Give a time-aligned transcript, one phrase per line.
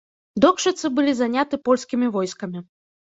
[0.45, 2.59] Докшыцы былі заняты польскімі войскамі.